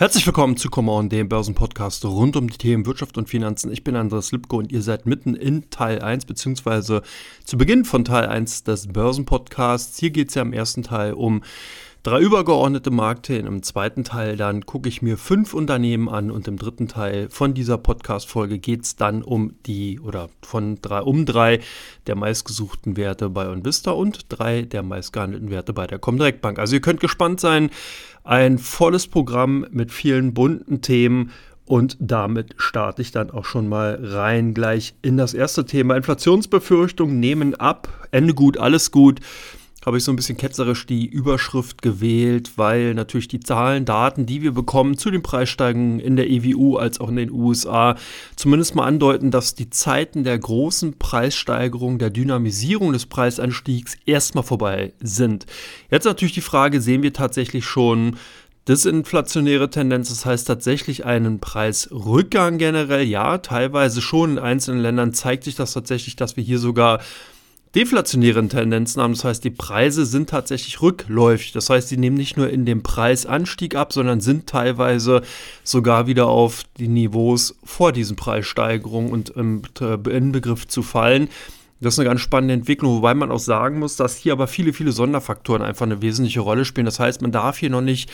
[0.00, 3.72] Herzlich willkommen zu Come On, dem Börsenpodcast rund um die Themen Wirtschaft und Finanzen.
[3.72, 7.02] Ich bin Andreas Lipko und ihr seid mitten in Teil 1 beziehungsweise
[7.44, 9.98] zu Beginn von Teil 1 des Börsenpodcasts.
[9.98, 11.42] Hier geht es ja im ersten Teil um
[12.02, 13.46] drei übergeordnete Marktthemen.
[13.46, 17.54] Im zweiten Teil dann gucke ich mir fünf Unternehmen an und im dritten Teil von
[17.54, 21.60] dieser Podcast-Folge geht es dann um die oder von drei um drei
[22.06, 26.58] der meistgesuchten Werte bei Onvista und drei der meistgehandelten Werte bei der Comdirect Bank.
[26.58, 27.70] Also ihr könnt gespannt sein,
[28.24, 31.32] ein volles Programm mit vielen bunten Themen.
[31.64, 35.96] Und damit starte ich dann auch schon mal rein gleich in das erste Thema.
[35.96, 38.08] Inflationsbefürchtungen nehmen ab.
[38.10, 39.20] Ende gut, alles gut
[39.88, 44.42] habe ich so ein bisschen ketzerisch die Überschrift gewählt, weil natürlich die Zahlen, Daten, die
[44.42, 47.96] wir bekommen zu den Preissteigerungen in der EWU als auch in den USA,
[48.36, 54.92] zumindest mal andeuten, dass die Zeiten der großen Preissteigerung, der Dynamisierung des Preisanstiegs erstmal vorbei
[55.00, 55.46] sind.
[55.90, 58.18] Jetzt natürlich die Frage, sehen wir tatsächlich schon
[58.68, 65.44] Disinflationäre Tendenz, das heißt tatsächlich einen Preisrückgang generell, ja, teilweise schon in einzelnen Ländern zeigt
[65.44, 67.00] sich das tatsächlich, dass wir hier sogar
[67.74, 69.14] deflationären Tendenzen haben.
[69.14, 71.52] Das heißt, die Preise sind tatsächlich rückläufig.
[71.52, 75.22] Das heißt, sie nehmen nicht nur in dem Preisanstieg ab, sondern sind teilweise
[75.64, 81.28] sogar wieder auf die Niveaus vor diesen Preissteigerungen und im Begriff zu fallen.
[81.80, 84.72] Das ist eine ganz spannende Entwicklung, wobei man auch sagen muss, dass hier aber viele,
[84.72, 86.86] viele Sonderfaktoren einfach eine wesentliche Rolle spielen.
[86.86, 88.10] Das heißt, man darf hier noch nicht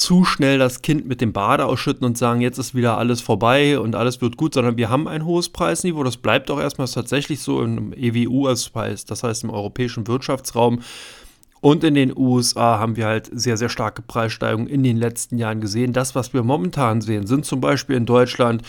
[0.00, 3.78] zu schnell das Kind mit dem Bade ausschütten und sagen, jetzt ist wieder alles vorbei
[3.78, 6.02] und alles wird gut, sondern wir haben ein hohes Preisniveau.
[6.02, 10.80] Das bleibt auch erstmal tatsächlich so im EWU, das heißt im europäischen Wirtschaftsraum.
[11.60, 15.60] Und in den USA haben wir halt sehr, sehr starke Preissteigerungen in den letzten Jahren
[15.60, 15.92] gesehen.
[15.92, 18.62] Das, was wir momentan sehen, sind zum Beispiel in Deutschland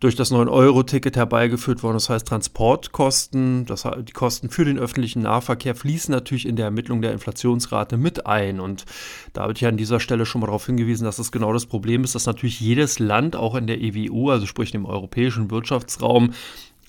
[0.00, 1.96] durch das 9-Euro-Ticket herbeigeführt worden.
[1.96, 7.02] Das heißt, Transportkosten, das, die Kosten für den öffentlichen Nahverkehr fließen natürlich in der Ermittlung
[7.02, 8.60] der Inflationsrate mit ein.
[8.60, 8.84] Und
[9.32, 12.04] da habe ich an dieser Stelle schon mal darauf hingewiesen, dass das genau das Problem
[12.04, 16.32] ist, dass natürlich jedes Land, auch in der EWU, also sprich dem europäischen Wirtschaftsraum,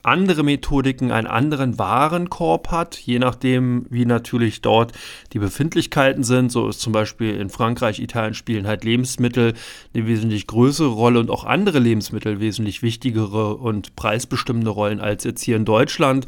[0.04, 4.94] andere Methodiken, einen anderen Warenkorb hat, je nachdem, wie natürlich dort
[5.34, 6.52] die Befindlichkeiten sind.
[6.52, 9.54] So ist zum Beispiel in Frankreich, Italien spielen halt Lebensmittel
[9.94, 15.42] eine wesentlich größere Rolle und auch andere Lebensmittel wesentlich wichtigere und preisbestimmende Rollen als jetzt
[15.44, 16.26] hier in Deutschland.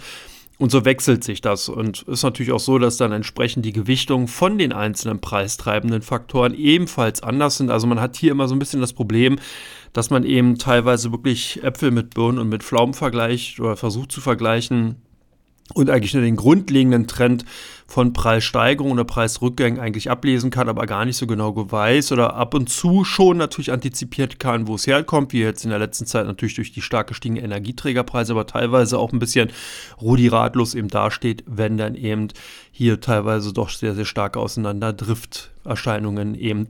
[0.62, 1.70] Und so wechselt sich das.
[1.70, 6.54] Und ist natürlich auch so, dass dann entsprechend die Gewichtung von den einzelnen preistreibenden Faktoren
[6.54, 7.72] ebenfalls anders sind.
[7.72, 9.40] Also man hat hier immer so ein bisschen das Problem,
[9.92, 14.22] dass man eben teilweise wirklich Äpfel mit Birnen und mit Pflaumen vergleicht oder versucht zu
[14.22, 14.98] vergleichen
[15.74, 17.46] und eigentlich nur den grundlegenden Trend
[17.88, 22.54] von Preissteigerung oder Preisrückgängen eigentlich ablesen kann, aber gar nicht so genau weiß oder ab
[22.54, 26.26] und zu schon natürlich antizipiert kann, wo es herkommt, wie jetzt in der letzten Zeit
[26.26, 29.50] natürlich durch die stark gestiegenen Energieträgerpreise, aber teilweise auch ein bisschen
[30.02, 32.30] Rudi ratlos eben dasteht, wenn dann eben
[32.72, 36.68] hier teilweise doch sehr, sehr starke Auseinanderdrifterscheinungen eben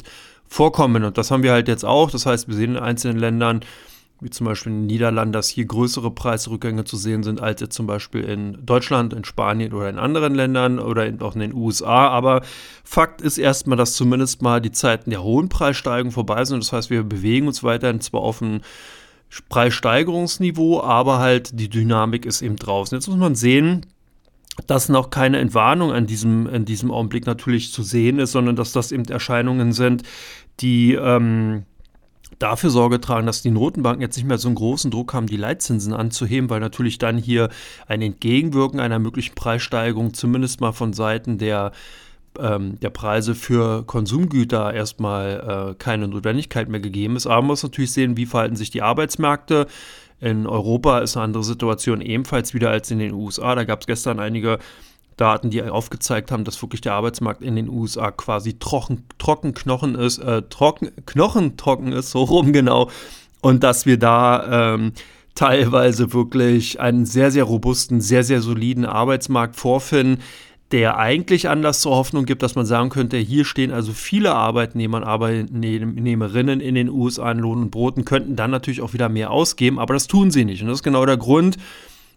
[0.47, 1.03] vorkommen.
[1.03, 2.09] Und das haben wir halt jetzt auch.
[2.11, 3.61] Das heißt, wir sehen in einzelnen Ländern,
[4.21, 7.75] wie zum Beispiel in den Niederlanden, dass hier größere Preisrückgänge zu sehen sind, als jetzt
[7.75, 11.55] zum Beispiel in Deutschland, in Spanien oder in anderen Ländern oder in, auch in den
[11.55, 12.07] USA.
[12.09, 12.43] Aber
[12.83, 16.63] Fakt ist erstmal, dass zumindest mal die Zeiten der hohen Preissteigerung vorbei sind.
[16.63, 18.61] Das heißt, wir bewegen uns weiterhin zwar auf ein
[19.49, 22.95] Preissteigerungsniveau, aber halt die Dynamik ist eben draußen.
[22.95, 23.87] Jetzt muss man sehen,
[24.67, 28.71] dass noch keine Entwarnung an diesem, in diesem Augenblick natürlich zu sehen ist, sondern dass
[28.71, 30.03] das eben Erscheinungen sind,
[30.59, 31.63] die ähm,
[32.39, 35.37] dafür Sorge tragen, dass die Notenbanken jetzt nicht mehr so einen großen Druck haben, die
[35.37, 37.49] Leitzinsen anzuheben, weil natürlich dann hier
[37.87, 41.71] ein Entgegenwirken einer möglichen Preissteigerung zumindest mal von Seiten der
[42.39, 47.27] ähm, der Preise für Konsumgüter erstmal äh, keine Notwendigkeit mehr gegeben ist.
[47.27, 49.67] Aber man muss natürlich sehen, wie verhalten sich die Arbeitsmärkte.
[50.21, 53.55] In Europa ist eine andere Situation ebenfalls wieder als in den USA.
[53.55, 54.59] Da gab es gestern einige
[55.17, 59.95] Daten, die aufgezeigt haben, dass wirklich der Arbeitsmarkt in den USA quasi trocken, trocken Knochen
[59.95, 62.89] ist, äh, trocken, Knochen trocken ist, so rum genau.
[63.41, 64.93] Und dass wir da ähm,
[65.35, 70.21] teilweise wirklich einen sehr, sehr robusten, sehr, sehr soliden Arbeitsmarkt vorfinden,
[70.71, 74.97] der eigentlich Anlass zur Hoffnung gibt, dass man sagen könnte, hier stehen also viele Arbeitnehmer
[74.97, 79.31] und Arbeitnehmerinnen in den USA an Lohn und Broten, könnten dann natürlich auch wieder mehr
[79.31, 80.61] ausgeben, aber das tun sie nicht.
[80.61, 81.57] Und das ist genau der Grund,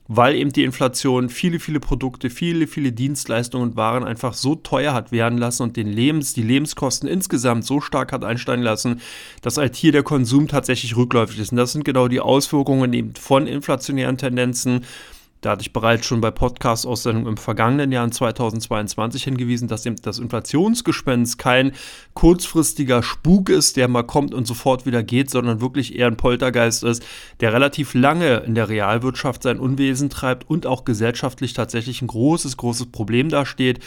[0.07, 4.93] weil eben die Inflation viele, viele Produkte, viele, viele Dienstleistungen und Waren einfach so teuer
[4.93, 9.01] hat werden lassen und den Lebens, die Lebenskosten insgesamt so stark hat einsteigen lassen,
[9.41, 11.53] dass halt hier der Konsum tatsächlich rückläufig ist.
[11.53, 14.85] Und das sind genau die Auswirkungen eben von inflationären Tendenzen
[15.45, 19.97] Da hatte ich bereits schon bei Podcast-Aussendungen im vergangenen Jahr in 2022 hingewiesen, dass eben
[19.97, 21.73] das Inflationsgespenst kein
[22.15, 26.83] kurzfristiger Spuk ist, der mal kommt und sofort wieder geht, sondern wirklich eher ein Poltergeist
[26.83, 27.05] ist,
[27.41, 32.57] der relativ lange in der Realwirtschaft sein Unwesen treibt und auch gesellschaftlich tatsächlich ein großes,
[32.57, 33.81] großes Problem dasteht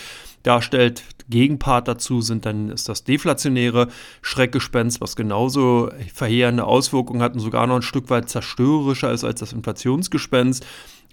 [0.44, 1.04] darstellt.
[1.30, 3.90] Gegenpart dazu sind dann ist das deflationäre
[4.22, 9.42] Schreckgespenst, was genauso verheerende Auswirkungen hat und sogar noch ein Stück weit zerstörerischer ist als
[9.42, 10.66] das Inflationsgespenst.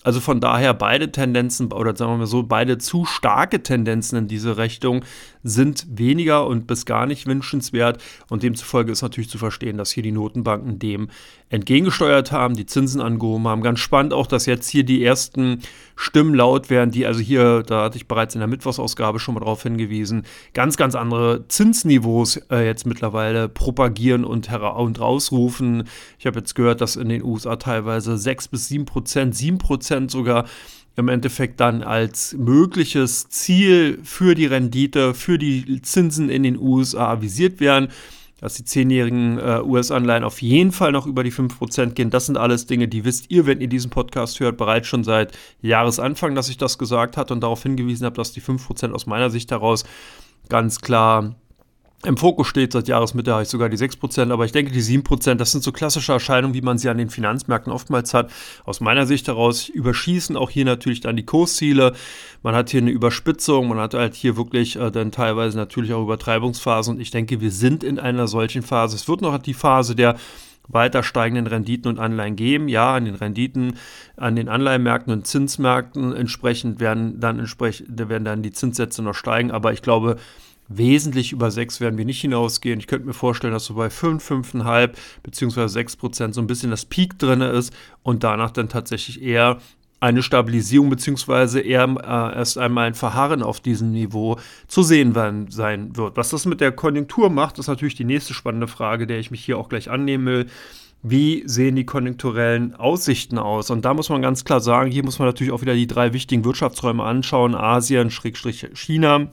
[0.05, 4.29] Also von daher beide Tendenzen oder sagen wir mal so, beide zu starke Tendenzen in
[4.29, 5.03] diese Richtung
[5.45, 8.03] sind weniger und bis gar nicht wünschenswert.
[8.29, 11.09] Und demzufolge ist natürlich zu verstehen, dass hier die Notenbanken dem
[11.51, 13.63] entgegengesteuert haben, die Zinsen angehoben haben.
[13.63, 15.61] Ganz spannend auch, dass jetzt hier die ersten
[15.95, 19.41] Stimmen laut werden, die also hier, da hatte ich bereits in der Mittwochsausgabe schon mal
[19.41, 20.25] darauf hingewiesen,
[20.55, 25.85] ganz, ganz andere Zinsniveaus äh, jetzt mittlerweile propagieren und, und rausrufen.
[26.19, 30.11] Ich habe jetzt gehört, dass in den USA teilweise 6 bis 7 Prozent, 7 Prozent
[30.11, 30.47] sogar
[30.97, 37.09] im Endeffekt dann als mögliches Ziel für die Rendite, für die Zinsen in den USA
[37.11, 37.89] avisiert werden,
[38.41, 42.11] dass die zehnjährigen äh, US-Anleihen auf jeden Fall noch über die 5% gehen.
[42.11, 45.37] Das sind alles Dinge, die wisst ihr, wenn ihr diesen Podcast hört, bereits schon seit
[45.63, 49.31] Jahresanfang, dass ich das gesagt hatte und darauf hingewiesen habe, dass die 5% aus meiner
[49.31, 49.85] Sicht heraus
[50.49, 51.35] ganz klar
[52.05, 55.35] im Fokus steht seit Jahresmitte habe ich sogar die 6%, aber ich denke, die 7%,
[55.35, 58.31] das sind so klassische Erscheinungen, wie man sie an den Finanzmärkten oftmals hat.
[58.65, 61.95] Aus meiner Sicht heraus überschießen auch hier natürlich dann die Kursziele.
[62.43, 66.03] Man hat hier eine Überspitzung, man hat halt hier wirklich äh, dann teilweise natürlich auch
[66.03, 68.97] Übertreibungsphasen und ich denke, wir sind in einer solchen Phase.
[68.97, 70.17] Es wird noch die Phase der
[70.69, 72.69] weiter steigenden Renditen und Anleihen geben.
[72.69, 73.75] Ja, an den Renditen,
[74.17, 79.51] an den Anleihenmärkten und Zinsmärkten entsprechend werden dann entsprechend werden dann die Zinssätze noch steigen,
[79.51, 80.17] aber ich glaube,
[80.69, 82.81] Wesentlich über 6 werden wir nicht hinausgehen.
[82.81, 84.91] Ich könnte mir vorstellen, dass so bei 5, 5,5
[85.23, 85.69] bzw.
[85.69, 87.73] 6 Prozent so ein bisschen das Peak drin ist
[88.03, 89.59] und danach dann tatsächlich eher
[90.01, 91.61] eine Stabilisierung bzw.
[91.61, 95.15] eher äh, erst einmal ein Verharren auf diesem Niveau zu sehen
[95.51, 96.17] sein wird.
[96.17, 99.45] Was das mit der Konjunktur macht, ist natürlich die nächste spannende Frage, der ich mich
[99.45, 100.47] hier auch gleich annehmen will.
[101.03, 103.71] Wie sehen die konjunkturellen Aussichten aus?
[103.71, 106.15] Und da muss man ganz klar sagen, hier muss man natürlich auch wieder die drei
[106.15, 109.29] wichtigen Wirtschaftsräume anschauen, Asien, Schrägstrich China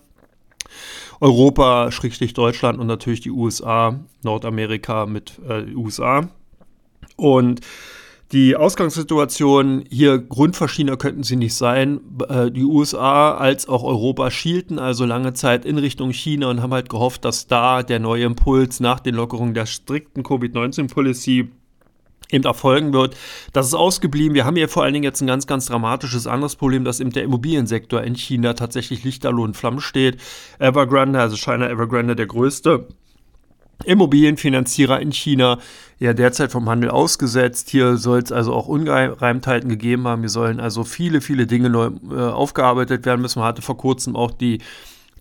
[1.22, 6.28] Europa, Schrägstrich Deutschland und natürlich die USA, Nordamerika mit äh, USA.
[7.16, 7.62] Und
[8.32, 12.00] die Ausgangssituation hier grundverschiedener könnten sie nicht sein.
[12.28, 16.74] Äh, die USA als auch Europa schielten also lange Zeit in Richtung China und haben
[16.74, 21.50] halt gehofft, dass da der neue Impuls nach den Lockerungen der strikten Covid-19-Policy
[22.32, 23.16] eben erfolgen wird.
[23.54, 24.34] Das ist ausgeblieben.
[24.36, 27.12] Wir haben hier vor allen Dingen jetzt ein ganz, ganz dramatisches anderes Problem, dass eben
[27.12, 30.18] der Immobiliensektor in China tatsächlich lichterloh in Flammen steht.
[30.60, 32.88] Evergrande, also China Evergrande, der größte
[33.86, 35.58] Immobilienfinanzierer in China,
[36.00, 37.70] ja derzeit vom Handel ausgesetzt.
[37.70, 40.22] Hier soll es also auch Ungereimtheiten gegeben haben.
[40.22, 43.40] Hier sollen also viele, viele Dinge neu äh, aufgearbeitet werden müssen.
[43.40, 44.60] Man hatte vor kurzem auch die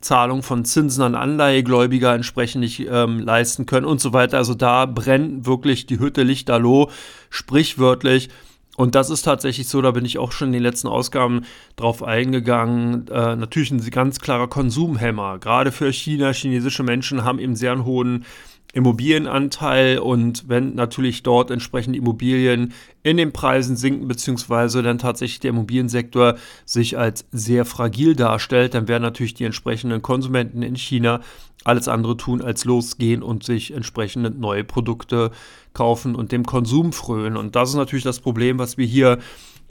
[0.01, 4.39] Zahlung von Zinsen an Anleihegläubiger entsprechend nicht ähm, leisten können und so weiter.
[4.39, 6.91] Also da brennt wirklich die Hütte lichterloh,
[7.29, 8.31] sprichwörtlich.
[8.77, 11.43] Und das ist tatsächlich so, da bin ich auch schon in den letzten Ausgaben
[11.77, 13.09] drauf eingegangen.
[13.09, 15.39] Äh, natürlich ein ganz klarer Konsumhemmer.
[15.39, 18.25] Gerade für China, chinesische Menschen haben eben sehr einen hohen
[18.73, 22.73] Immobilienanteil und wenn natürlich dort entsprechend Immobilien
[23.03, 28.87] in den Preisen sinken, beziehungsweise dann tatsächlich der Immobiliensektor sich als sehr fragil darstellt, dann
[28.87, 31.21] werden natürlich die entsprechenden Konsumenten in China
[31.65, 35.31] alles andere tun, als losgehen und sich entsprechende neue Produkte
[35.73, 37.37] kaufen und dem Konsum frönen.
[37.37, 39.19] Und das ist natürlich das Problem, was wir hier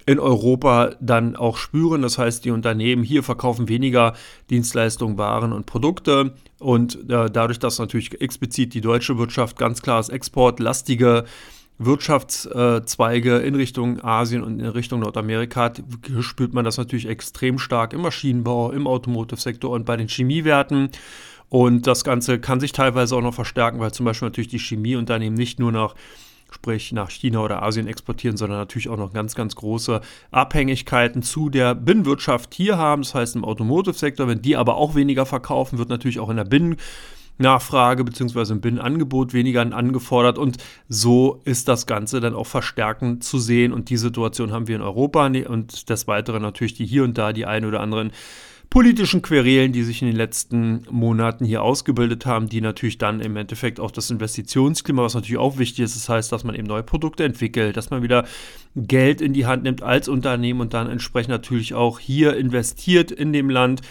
[0.05, 2.01] in Europa dann auch spüren.
[2.01, 4.13] Das heißt, die Unternehmen hier verkaufen weniger
[4.49, 6.33] Dienstleistungen, Waren und Produkte.
[6.59, 11.25] Und äh, dadurch, dass natürlich explizit die deutsche Wirtschaft ganz klar als exportlastige
[11.79, 15.81] Wirtschaftszweige in Richtung Asien und in Richtung Nordamerika hat,
[16.19, 20.89] spürt man das natürlich extrem stark im Maschinenbau, im Automotive-Sektor und bei den Chemiewerten.
[21.47, 25.37] Und das Ganze kann sich teilweise auch noch verstärken, weil zum Beispiel natürlich die Chemieunternehmen
[25.37, 25.95] nicht nur nach
[26.51, 30.01] sprich nach China oder Asien exportieren, sondern natürlich auch noch ganz, ganz große
[30.31, 33.03] Abhängigkeiten zu der Binnenwirtschaft hier haben.
[33.03, 36.45] Das heißt im Automotive-Sektor, wenn die aber auch weniger verkaufen, wird natürlich auch in der
[36.45, 38.53] Binnennachfrage bzw.
[38.53, 43.89] im Binnenangebot weniger angefordert und so ist das Ganze dann auch verstärkend zu sehen und
[43.89, 47.45] die Situation haben wir in Europa und des Weiteren natürlich die hier und da die
[47.45, 48.11] ein oder anderen
[48.69, 53.35] politischen Querelen, die sich in den letzten Monaten hier ausgebildet haben, die natürlich dann im
[53.35, 56.83] Endeffekt auch das Investitionsklima, was natürlich auch wichtig ist, das heißt, dass man eben neue
[56.83, 58.25] Produkte entwickelt, dass man wieder
[58.75, 63.33] Geld in die Hand nimmt als Unternehmen und dann entsprechend natürlich auch hier investiert in
[63.33, 63.81] dem Land.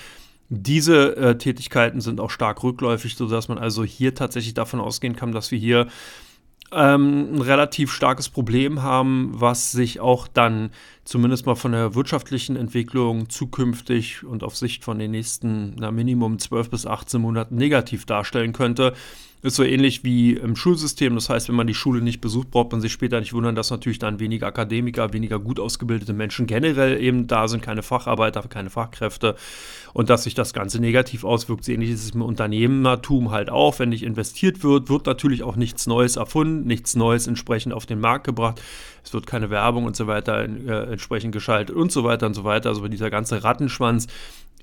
[0.48, 5.32] Diese äh, Tätigkeiten sind auch stark rückläufig, sodass man also hier tatsächlich davon ausgehen kann,
[5.32, 5.88] dass wir hier
[6.72, 10.70] ähm, ein relativ starkes Problem haben, was sich auch dann
[11.04, 16.38] zumindest mal von der wirtschaftlichen Entwicklung zukünftig und auf Sicht von den nächsten na, Minimum
[16.38, 18.94] 12 bis 18 Monaten negativ darstellen könnte.
[19.40, 21.14] Ist so ähnlich wie im Schulsystem.
[21.14, 23.70] Das heißt, wenn man die Schule nicht besucht, braucht man sich später nicht wundern, dass
[23.70, 28.68] natürlich dann weniger Akademiker, weniger gut ausgebildete Menschen generell eben da sind, keine Facharbeiter, keine
[28.68, 29.36] Fachkräfte
[29.92, 31.64] und dass sich das Ganze negativ auswirkt.
[31.64, 33.78] So ähnlich ist es im Unternehmertum halt auch.
[33.78, 38.00] Wenn nicht investiert wird, wird natürlich auch nichts Neues erfunden, nichts Neues entsprechend auf den
[38.00, 38.60] Markt gebracht.
[39.04, 42.42] Es wird keine Werbung und so weiter äh, entsprechend geschaltet und so weiter und so
[42.42, 42.70] weiter.
[42.70, 44.08] Also dieser ganze Rattenschwanz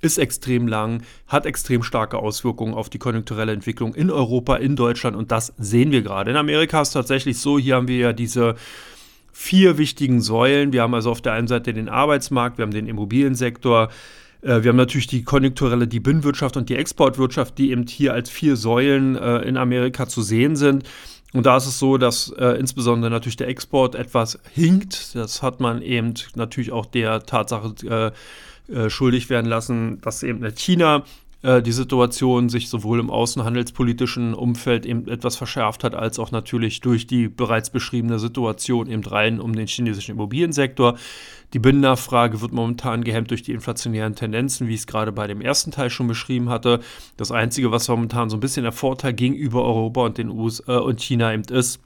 [0.06, 5.18] ist extrem lang, hat extrem starke Auswirkungen auf die konjunkturelle Entwicklung in Europa, in Deutschland
[5.18, 6.32] und das sehen wir gerade.
[6.32, 8.56] In Amerika ist es tatsächlich so, hier haben wir ja diese
[9.34, 10.72] vier wichtigen Säulen.
[10.72, 13.90] Wir haben also auf der einen Seite den Arbeitsmarkt, wir haben den Immobiliensektor,
[14.42, 18.30] äh, wir haben natürlich die konjunkturelle, die Binnenwirtschaft und die Exportwirtschaft, die eben hier als
[18.30, 20.84] vier Säulen äh, in Amerika zu sehen sind.
[21.36, 25.16] Und da ist es so, dass äh, insbesondere natürlich der Export etwas hinkt.
[25.16, 28.14] Das hat man eben natürlich auch der Tatsache
[28.70, 31.04] äh, äh, schuldig werden lassen, dass eben in China
[31.46, 36.82] äh, die Situation sich sowohl im außenhandelspolitischen Umfeld eben etwas verschärft hat, als auch natürlich
[36.82, 40.98] durch die bereits beschriebene Situation eben rein um den chinesischen Immobiliensektor.
[41.54, 45.40] Die Binnennachfrage wird momentan gehemmt durch die inflationären Tendenzen, wie ich es gerade bei dem
[45.40, 46.80] ersten Teil schon beschrieben hatte.
[47.16, 50.80] Das Einzige, was momentan so ein bisschen der Vorteil gegenüber Europa und den USA äh,
[50.80, 51.80] und China eben ist,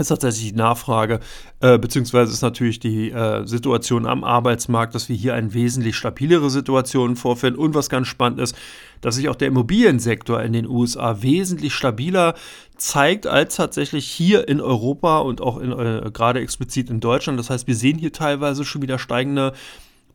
[0.00, 1.20] ist tatsächlich die Nachfrage,
[1.60, 6.50] äh, beziehungsweise ist natürlich die äh, Situation am Arbeitsmarkt, dass wir hier eine wesentlich stabilere
[6.50, 7.60] Situation vorfinden.
[7.60, 8.56] Und was ganz spannend ist,
[9.00, 12.34] dass sich auch der Immobiliensektor in den USA wesentlich stabiler
[12.76, 17.38] zeigt als tatsächlich hier in Europa und auch in, äh, gerade explizit in Deutschland.
[17.38, 19.52] Das heißt, wir sehen hier teilweise schon wieder steigende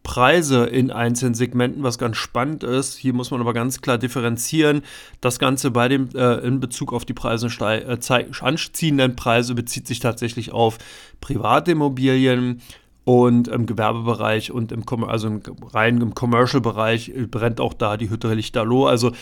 [0.04, 2.98] Preise in einzelnen Segmenten, was ganz spannend ist.
[2.98, 4.82] Hier muss man aber ganz klar differenzieren.
[5.22, 7.98] Das Ganze bei dem äh, in Bezug auf die Preise äh,
[8.42, 10.78] anziehenden Preise bezieht sich tatsächlich auf
[11.22, 12.62] private Immobilien
[13.06, 15.42] und im Gewerbebereich und im, also im
[15.74, 18.88] rein im Commercial-Bereich brennt auch da die Hütte lichterloh.
[18.88, 19.14] Also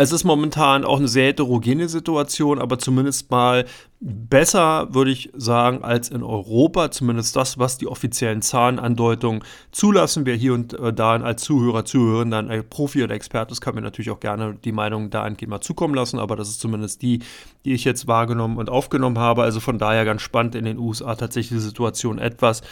[0.00, 3.64] es ist momentan auch eine sehr heterogene Situation, aber zumindest mal
[3.98, 6.92] besser, würde ich sagen, als in Europa.
[6.92, 10.24] Zumindest das, was die offiziellen Zahlenandeutungen zulassen.
[10.24, 13.74] Wer hier und äh, da als Zuhörer, Zuhörerin dann ein Profi oder Experte ist, kann
[13.74, 16.20] mir natürlich auch gerne die Meinung dahingehend mal zukommen lassen.
[16.20, 17.18] Aber das ist zumindest die,
[17.64, 19.42] die ich jetzt wahrgenommen und aufgenommen habe.
[19.42, 22.62] Also von daher ganz spannend in den USA tatsächlich die Situation etwas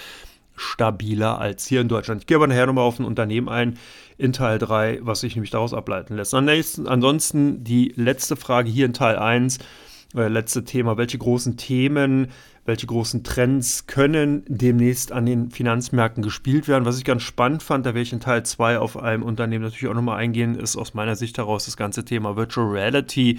[0.56, 2.22] stabiler als hier in Deutschland.
[2.22, 3.78] Ich gehe aber nachher nochmal auf ein Unternehmen ein
[4.18, 6.34] in Teil 3, was sich nämlich daraus ableiten lässt.
[6.34, 9.58] Ansonsten die letzte Frage hier in Teil 1,
[10.14, 12.28] äh, letzte Thema, welche großen Themen,
[12.64, 16.84] welche großen Trends können demnächst an den Finanzmärkten gespielt werden.
[16.84, 19.88] Was ich ganz spannend fand, da werde ich in Teil 2 auf einem Unternehmen natürlich
[19.88, 23.38] auch nochmal eingehen, ist aus meiner Sicht heraus das ganze Thema Virtual Reality.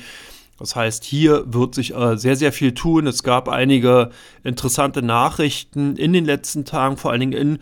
[0.60, 3.08] Das heißt, hier wird sich äh, sehr, sehr viel tun.
[3.08, 4.10] Es gab einige
[4.44, 7.60] interessante Nachrichten in den letzten Tagen, vor allen Dingen in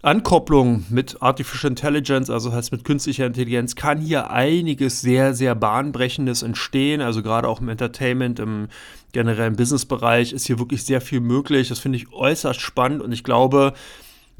[0.00, 6.42] Ankopplung mit Artificial Intelligence, also heißt mit künstlicher Intelligenz, kann hier einiges sehr, sehr bahnbrechendes
[6.42, 7.00] entstehen.
[7.00, 8.68] Also gerade auch im Entertainment, im
[9.12, 11.68] generellen Businessbereich ist hier wirklich sehr viel möglich.
[11.68, 13.72] Das finde ich äußerst spannend und ich glaube,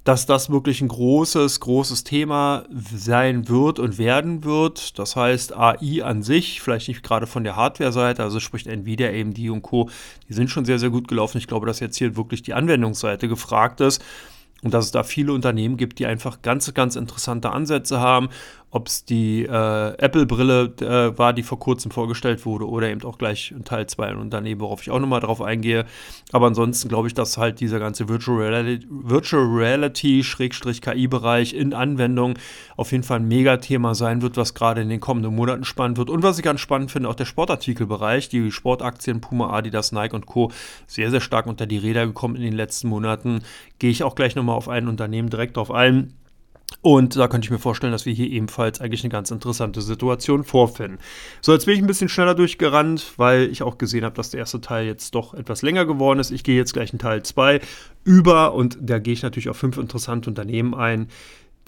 [0.08, 4.98] dass das wirklich ein großes, großes Thema sein wird und werden wird.
[4.98, 9.38] Das heißt, AI an sich, vielleicht nicht gerade von der Hardware-Seite, also sprich Nvidia, AMD
[9.50, 9.90] und Co.,
[10.26, 11.36] die sind schon sehr, sehr gut gelaufen.
[11.36, 14.02] Ich glaube, dass jetzt hier wirklich die Anwendungsseite gefragt ist
[14.62, 18.30] und dass es da viele Unternehmen gibt, die einfach ganz, ganz interessante Ansätze haben
[18.70, 19.48] ob es die äh,
[19.98, 24.08] Apple-Brille äh, war, die vor kurzem vorgestellt wurde, oder eben auch gleich in Teil 2
[24.08, 25.86] ein Unternehmen, worauf ich auch nochmal drauf eingehe.
[26.32, 32.34] Aber ansonsten glaube ich, dass halt dieser ganze Virtual Reality, Virtual Reality KI-Bereich in Anwendung
[32.76, 36.10] auf jeden Fall ein Megathema sein wird, was gerade in den kommenden Monaten spannend wird.
[36.10, 40.26] Und was ich ganz spannend finde, auch der Sportartikelbereich, die Sportaktien Puma, Adidas, Nike und
[40.26, 40.52] Co.
[40.86, 43.40] sehr, sehr stark unter die Räder gekommen in den letzten Monaten.
[43.78, 46.17] Gehe ich auch gleich nochmal auf ein Unternehmen direkt drauf ein.
[46.80, 50.44] Und da könnte ich mir vorstellen, dass wir hier ebenfalls eigentlich eine ganz interessante Situation
[50.44, 50.98] vorfinden.
[51.40, 54.40] So, jetzt bin ich ein bisschen schneller durchgerannt, weil ich auch gesehen habe, dass der
[54.40, 56.30] erste Teil jetzt doch etwas länger geworden ist.
[56.30, 57.60] Ich gehe jetzt gleich in Teil 2
[58.04, 61.08] über und da gehe ich natürlich auf fünf interessante Unternehmen ein,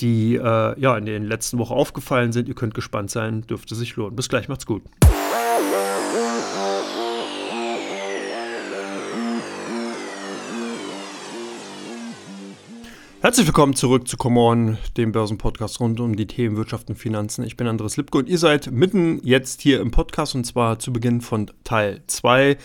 [0.00, 2.49] die äh, ja in den letzten Wochen aufgefallen sind.
[2.49, 4.14] Ihr könnt gespannt sein, dürfte sich lohnen.
[4.14, 4.83] Bis gleich, macht's gut.
[13.23, 17.45] Herzlich willkommen zurück zu Come On, dem Börsenpodcast rund um die Themen Wirtschaft und Finanzen.
[17.45, 20.91] Ich bin Andres Lipko und ihr seid mitten jetzt hier im Podcast und zwar zu
[20.91, 22.57] Beginn von Teil 2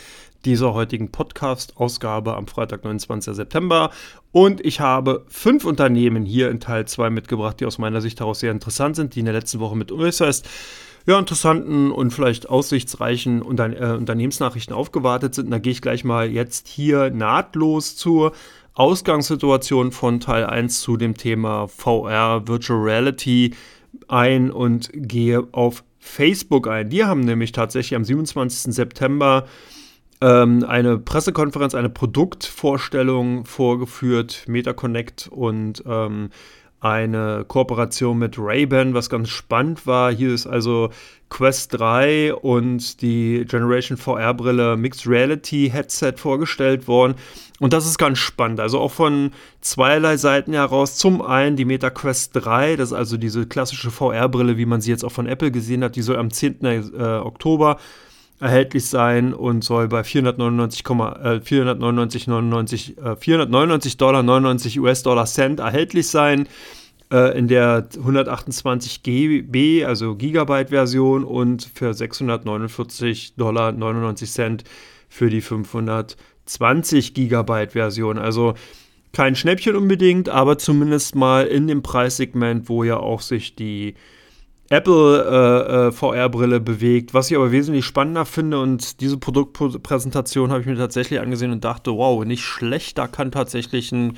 [0.46, 3.36] dieser heutigen Podcast-Ausgabe am Freitag, 29.
[3.36, 3.92] September.
[4.32, 8.40] Und ich habe fünf Unternehmen hier in Teil 2 mitgebracht, die aus meiner Sicht heraus
[8.40, 10.48] sehr interessant sind, die in der letzten Woche mit äußerst
[11.06, 15.46] ja, interessanten und vielleicht aussichtsreichen Unter äh, Unternehmensnachrichten aufgewartet sind.
[15.46, 18.32] Und da gehe ich gleich mal jetzt hier nahtlos zur
[18.75, 23.53] Ausgangssituation von Teil 1 zu dem Thema VR, Virtual Reality
[24.10, 26.89] ein und gehe auf Facebook ein.
[26.89, 28.74] Die haben nämlich tatsächlich am 27.
[28.74, 29.46] September
[30.22, 36.29] ähm, eine Pressekonferenz, eine Produktvorstellung vorgeführt, MetaConnect und ähm,
[36.86, 40.13] eine Kooperation mit Ray-Ban, was ganz spannend war.
[40.13, 40.92] Hier ist also
[41.30, 47.15] Quest 3 und die Generation VR-Brille Mixed Reality Headset vorgestellt worden.
[47.60, 48.60] Und das ist ganz spannend.
[48.60, 50.98] Also auch von zweierlei Seiten heraus.
[50.98, 54.92] Zum einen die Meta Quest 3, das ist also diese klassische VR-Brille, wie man sie
[54.92, 55.96] jetzt auch von Apple gesehen hat.
[55.96, 56.63] Die soll am 10.
[56.63, 57.80] Äh, Oktober
[58.39, 65.60] erhältlich sein und soll bei 499, äh, 499, 99, äh, 499 Dollar 99 US-Dollar Cent
[65.60, 66.48] erhältlich sein
[67.12, 74.63] äh, in der 128 GB, also Gigabyte-Version und für 649 Dollar 99 Cent
[75.08, 78.18] für die 520 Gigabyte-Version.
[78.18, 78.56] Also
[79.13, 83.96] kein Schnäppchen unbedingt, aber zumindest mal in dem Preissegment, wo ja auch sich die
[84.69, 87.13] Apple äh, äh, VR-Brille bewegt.
[87.13, 91.63] Was ich aber wesentlich spannender finde und diese Produktpräsentation habe ich mir tatsächlich angesehen und
[91.63, 94.17] dachte, wow, nicht schlecht, da kann tatsächlich ein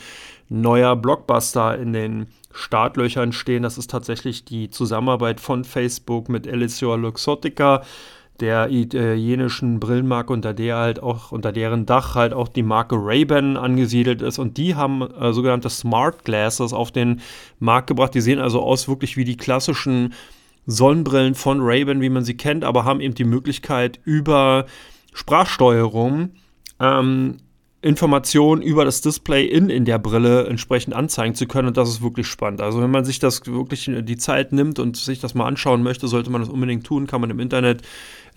[0.49, 3.63] neuer Blockbuster in den Startlöchern stehen.
[3.63, 7.83] Das ist tatsächlich die Zusammenarbeit von Facebook mit Elixir Luxottica,
[8.39, 13.57] der italienischen Brillenmarke, unter der halt auch, unter deren Dach halt auch die Marke Ray-Ban
[13.57, 14.39] angesiedelt ist.
[14.39, 17.19] Und die haben äh, sogenannte Smart Glasses auf den
[17.59, 18.13] Markt gebracht.
[18.13, 20.13] Die sehen also aus wirklich wie die klassischen
[20.67, 24.65] Sonnenbrillen von Ray-Ban, wie man sie kennt, aber haben eben die Möglichkeit über
[25.13, 26.31] Sprachsteuerung
[26.79, 27.38] ähm,
[27.81, 31.69] Informationen über das Display in, in der Brille entsprechend anzeigen zu können.
[31.69, 32.59] Und das ist wirklich spannend.
[32.59, 36.07] Also wenn man sich das wirklich die Zeit nimmt und sich das mal anschauen möchte,
[36.07, 37.07] sollte man das unbedingt tun.
[37.07, 37.83] Kann man im Internet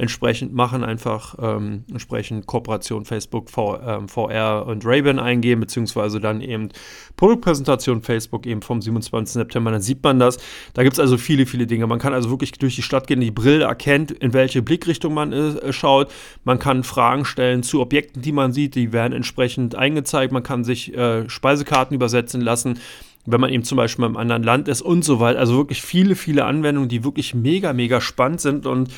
[0.00, 6.40] entsprechend machen, einfach ähm, entsprechend Kooperation Facebook, v, ähm, VR und Ray-Ban eingeben, beziehungsweise dann
[6.40, 6.70] eben
[7.16, 9.34] Produktpräsentation Facebook eben vom 27.
[9.34, 10.38] September, dann sieht man das.
[10.74, 11.86] Da gibt es also viele, viele Dinge.
[11.86, 15.32] Man kann also wirklich durch die Stadt gehen, die Brille erkennt, in welche Blickrichtung man
[15.32, 16.10] äh, schaut.
[16.44, 20.32] Man kann Fragen stellen zu Objekten, die man sieht, die werden entsprechend eingezeigt.
[20.32, 22.78] Man kann sich äh, Speisekarten übersetzen lassen
[23.26, 25.38] wenn man eben zum Beispiel in einem anderen Land ist und so weiter.
[25.38, 28.90] Also wirklich viele, viele Anwendungen, die wirklich mega, mega spannend sind und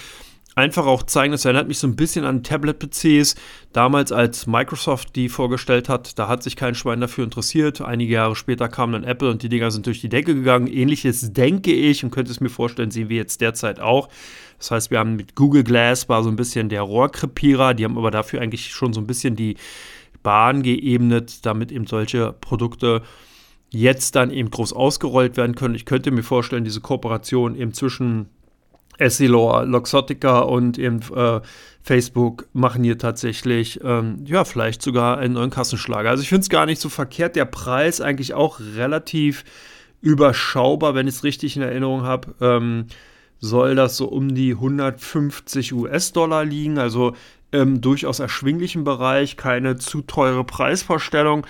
[0.55, 3.37] einfach auch zeigen, das erinnert mich so ein bisschen an Tablet-PCs.
[3.73, 7.81] Damals, als Microsoft die vorgestellt hat, da hat sich kein Schwein dafür interessiert.
[7.81, 10.67] Einige Jahre später kam dann Apple und die Dinger sind durch die Decke gegangen.
[10.67, 14.09] Ähnliches denke ich und könnte es mir vorstellen, sehen wir jetzt derzeit auch.
[14.59, 17.99] Das heißt, wir haben mit Google Glass war so ein bisschen der Rohrkrepierer, die haben
[17.99, 19.57] aber dafür eigentlich schon so ein bisschen die
[20.23, 23.03] Bahn geebnet, damit eben solche Produkte
[23.71, 25.75] jetzt dann eben groß ausgerollt werden können.
[25.75, 28.29] Ich könnte mir vorstellen, diese Kooperation eben zwischen
[29.03, 31.41] Essilor, Luxottica und eben äh,
[31.83, 36.11] Facebook machen hier tatsächlich, ähm, ja, vielleicht sogar einen neuen Kassenschlager.
[36.11, 37.37] Also ich finde es gar nicht so verkehrt.
[37.37, 39.45] Der Preis eigentlich auch relativ
[40.01, 42.35] überschaubar, wenn ich es richtig in Erinnerung habe.
[42.41, 42.87] Ähm,
[43.38, 47.15] soll das so um die 150 US-Dollar liegen, also
[47.51, 51.45] im durchaus erschwinglichen Bereich, keine zu teure Preisvorstellung.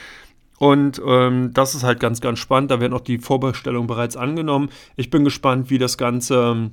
[0.58, 2.70] Und ähm, das ist halt ganz, ganz spannend.
[2.70, 4.70] Da werden auch die Vorbestellungen bereits angenommen.
[4.96, 6.72] Ich bin gespannt, wie das Ganze ähm,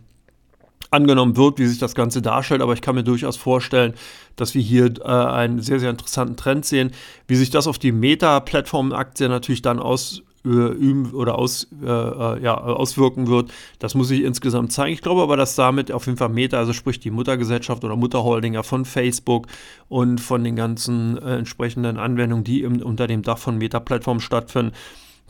[0.91, 3.93] angenommen wird, wie sich das Ganze darstellt, aber ich kann mir durchaus vorstellen,
[4.35, 6.91] dass wir hier äh, einen sehr, sehr interessanten Trend sehen.
[7.27, 13.27] Wie sich das auf die Meta-Plattform-Aktie natürlich dann ausüben oder aus, äh, äh, ja, auswirken
[13.27, 14.93] wird, das muss ich insgesamt zeigen.
[14.93, 18.63] Ich glaube aber, dass damit auf jeden Fall Meta, also sprich die Muttergesellschaft oder Mutterholdinger
[18.63, 19.47] von Facebook
[19.89, 24.73] und von den ganzen äh, entsprechenden Anwendungen, die im, unter dem Dach von Meta-Plattformen stattfinden,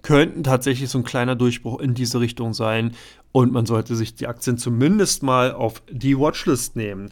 [0.02, 2.94] könnten tatsächlich so ein kleiner Durchbruch in diese Richtung sein
[3.32, 7.10] und man sollte sich die Aktien zumindest mal auf die Watchlist nehmen.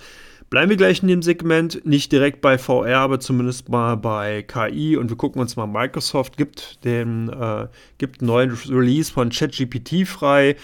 [0.49, 4.95] Bleiben wir gleich in dem Segment, nicht direkt bei VR, aber zumindest mal bei KI
[4.95, 10.07] und wir gucken uns mal Microsoft gibt den äh, gibt einen neuen Release von ChatGPT
[10.07, 10.55] frei.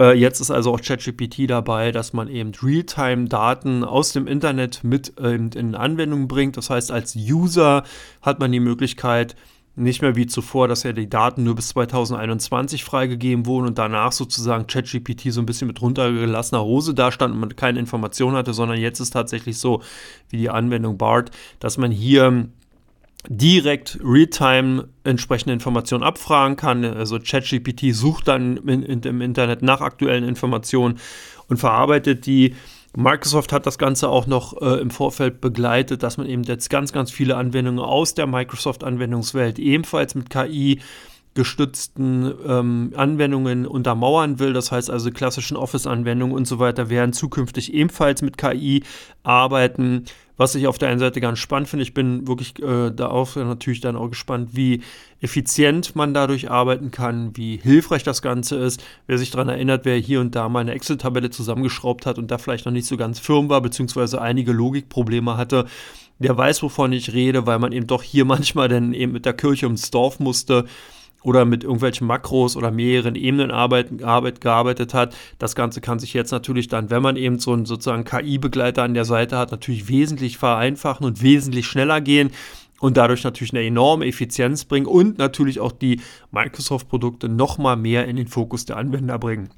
[0.00, 5.16] Äh, jetzt ist also auch ChatGPT dabei, dass man eben Realtime-Daten aus dem Internet mit
[5.20, 6.56] äh, in Anwendung bringt.
[6.56, 7.84] Das heißt, als User
[8.22, 9.36] hat man die Möglichkeit,
[9.76, 14.12] nicht mehr wie zuvor, dass ja die Daten nur bis 2021 freigegeben wurden und danach
[14.12, 18.78] sozusagen ChatGPT so ein bisschen mit runtergelassener Hose dastand und man keine Information hatte, sondern
[18.78, 19.82] jetzt ist tatsächlich so,
[20.28, 21.30] wie die Anwendung BART,
[21.60, 22.48] dass man hier
[23.28, 26.84] direkt Realtime entsprechende Informationen abfragen kann.
[26.84, 30.98] Also ChatGPT sucht dann im Internet nach aktuellen Informationen
[31.48, 32.54] und verarbeitet die
[32.96, 36.92] Microsoft hat das Ganze auch noch äh, im Vorfeld begleitet, dass man eben jetzt ganz,
[36.92, 40.80] ganz viele Anwendungen aus der Microsoft-Anwendungswelt ebenfalls mit KI
[41.34, 44.52] gestützten ähm, Anwendungen untermauern will.
[44.52, 48.82] Das heißt also klassischen Office-Anwendungen und so weiter werden zukünftig ebenfalls mit KI
[49.22, 50.04] arbeiten.
[50.36, 51.82] Was ich auf der einen Seite ganz spannend finde.
[51.82, 54.80] Ich bin wirklich äh, darauf natürlich dann auch gespannt, wie
[55.20, 58.82] effizient man dadurch arbeiten kann, wie hilfreich das Ganze ist.
[59.06, 62.38] Wer sich daran erinnert, wer hier und da mal eine Excel-Tabelle zusammengeschraubt hat und da
[62.38, 65.66] vielleicht noch nicht so ganz firm war, beziehungsweise einige Logikprobleme hatte,
[66.20, 69.34] der weiß, wovon ich rede, weil man eben doch hier manchmal dann eben mit der
[69.34, 70.64] Kirche ums Dorf musste
[71.22, 75.14] oder mit irgendwelchen Makros oder mehreren Ebenen Arbeit, Arbeit gearbeitet hat.
[75.38, 78.94] Das Ganze kann sich jetzt natürlich dann, wenn man eben so einen sozusagen KI-Begleiter an
[78.94, 82.30] der Seite hat, natürlich wesentlich vereinfachen und wesentlich schneller gehen
[82.80, 86.00] und dadurch natürlich eine enorme Effizienz bringen und natürlich auch die
[86.32, 89.50] Microsoft-Produkte nochmal mehr in den Fokus der Anwender bringen.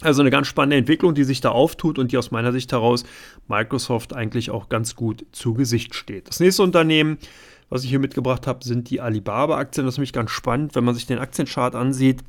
[0.00, 3.04] Also eine ganz spannende Entwicklung, die sich da auftut und die aus meiner Sicht heraus
[3.48, 6.28] Microsoft eigentlich auch ganz gut zu Gesicht steht.
[6.28, 7.18] Das nächste Unternehmen
[7.70, 9.84] was ich hier mitgebracht habe, sind die Alibaba-Aktien.
[9.84, 12.22] Das ist nämlich ganz spannend, wenn man sich den Aktienchart ansieht.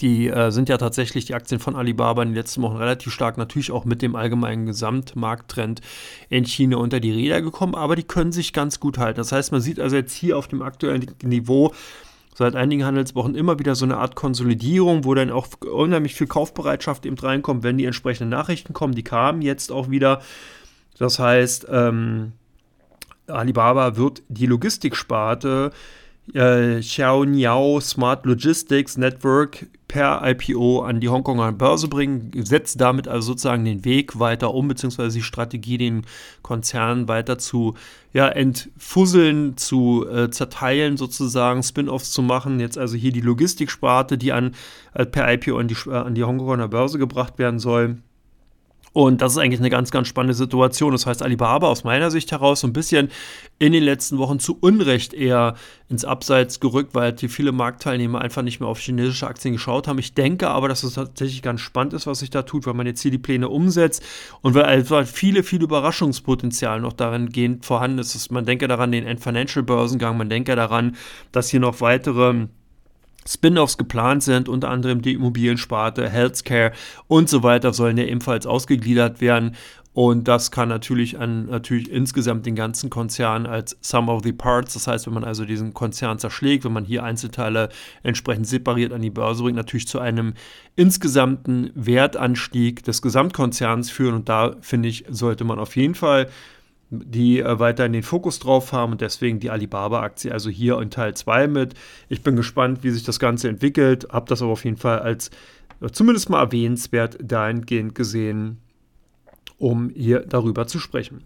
[0.00, 3.38] Die äh, sind ja tatsächlich die Aktien von Alibaba in den letzten Wochen relativ stark,
[3.38, 5.80] natürlich auch mit dem allgemeinen Gesamtmarkttrend
[6.28, 9.18] in China unter die Räder gekommen, aber die können sich ganz gut halten.
[9.18, 11.72] Das heißt, man sieht also jetzt hier auf dem aktuellen Niveau
[12.34, 17.06] seit einigen Handelswochen immer wieder so eine Art Konsolidierung, wo dann auch unheimlich viel Kaufbereitschaft
[17.06, 18.94] eben reinkommt, wenn die entsprechenden Nachrichten kommen.
[18.94, 20.20] Die kamen jetzt auch wieder.
[20.98, 22.32] Das heißt, ähm,
[23.28, 25.72] Alibaba wird die Logistiksparte
[26.34, 33.28] äh, Xiaoniao Smart Logistics Network per IPO an die Hongkonger Börse bringen, setzt damit also
[33.28, 36.02] sozusagen den Weg weiter um, beziehungsweise die Strategie, den
[36.42, 37.74] Konzern weiter zu
[38.12, 42.58] ja, entfusseln, zu äh, zerteilen, sozusagen, Spin-offs zu machen.
[42.58, 44.54] Jetzt also hier die Logistiksparte, die an,
[44.94, 47.98] äh, per IPO an die, äh, an die Hongkonger Börse gebracht werden soll.
[48.96, 50.92] Und das ist eigentlich eine ganz, ganz spannende Situation.
[50.92, 53.10] Das heißt, Alibaba aus meiner Sicht heraus so ein bisschen
[53.58, 55.56] in den letzten Wochen zu Unrecht eher
[55.90, 59.98] ins Abseits gerückt, weil die viele Marktteilnehmer einfach nicht mehr auf chinesische Aktien geschaut haben.
[59.98, 62.86] Ich denke aber, dass es tatsächlich ganz spannend ist, was sich da tut, weil man
[62.86, 64.02] jetzt hier die Pläne umsetzt
[64.40, 68.32] und weil einfach viele, viele Überraschungspotenzial noch darin gehend vorhanden ist.
[68.32, 70.96] Man denke daran den Financial Börsengang, man denke daran,
[71.32, 72.46] dass hier noch weitere
[73.26, 76.72] Spin-offs geplant sind, unter anderem die Immobiliensparte, Healthcare
[77.08, 79.56] und so weiter sollen ja ebenfalls ausgegliedert werden.
[79.96, 84.74] Und das kann natürlich an natürlich insgesamt den ganzen Konzern als Sum of the Parts,
[84.74, 87.70] das heißt, wenn man also diesen Konzern zerschlägt, wenn man hier Einzelteile
[88.02, 90.34] entsprechend separiert an die Börse bringt, natürlich zu einem
[90.74, 94.16] insgesamten Wertanstieg des Gesamtkonzerns führen.
[94.16, 96.28] Und da finde ich, sollte man auf jeden Fall
[96.90, 101.14] die äh, weiterhin den Fokus drauf haben und deswegen die Alibaba-Aktie also hier in Teil
[101.14, 101.74] 2 mit.
[102.08, 105.30] Ich bin gespannt, wie sich das Ganze entwickelt, habe das aber auf jeden Fall als
[105.80, 108.58] äh, zumindest mal erwähnenswert dahingehend gesehen,
[109.58, 111.24] um hier darüber zu sprechen.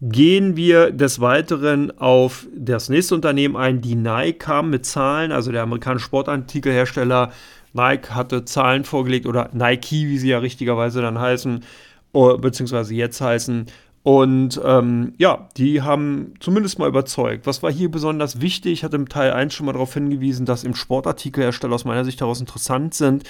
[0.00, 5.50] Gehen wir des Weiteren auf das nächste Unternehmen ein, die Nike kam mit Zahlen, also
[5.50, 7.32] der amerikanische Sportartikelhersteller
[7.72, 11.64] Nike hatte Zahlen vorgelegt oder Nike, wie sie ja richtigerweise dann heißen,
[12.12, 13.66] beziehungsweise jetzt heißen,
[14.04, 17.46] und ähm, ja, die haben zumindest mal überzeugt.
[17.46, 18.74] Was war hier besonders wichtig?
[18.74, 22.20] Ich hatte im Teil 1 schon mal darauf hingewiesen, dass im Sportartikelhersteller aus meiner Sicht
[22.20, 23.24] heraus interessant sind,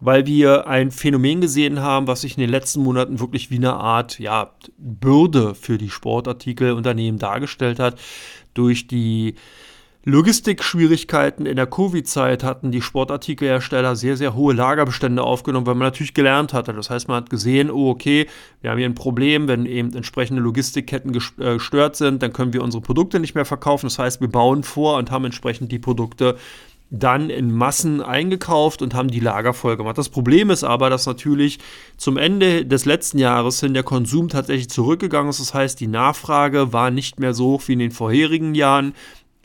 [0.00, 3.74] weil wir ein Phänomen gesehen haben, was sich in den letzten Monaten wirklich wie eine
[3.74, 8.00] Art ja, Bürde für die Sportartikelunternehmen dargestellt hat.
[8.54, 9.34] Durch die
[10.06, 16.12] Logistikschwierigkeiten in der Covid-Zeit hatten die Sportartikelhersteller sehr, sehr hohe Lagerbestände aufgenommen, weil man natürlich
[16.12, 16.74] gelernt hatte.
[16.74, 18.26] Das heißt, man hat gesehen, oh, okay,
[18.60, 22.62] wir haben hier ein Problem, wenn eben entsprechende Logistikketten äh, gestört sind, dann können wir
[22.62, 23.86] unsere Produkte nicht mehr verkaufen.
[23.86, 26.36] Das heißt, wir bauen vor und haben entsprechend die Produkte
[26.90, 29.98] dann in Massen eingekauft und haben die Lager voll gemacht.
[29.98, 31.58] Das Problem ist aber, dass natürlich
[31.96, 35.40] zum Ende des letzten Jahres hin der Konsum tatsächlich zurückgegangen ist.
[35.40, 38.94] Das heißt, die Nachfrage war nicht mehr so hoch wie in den vorherigen Jahren.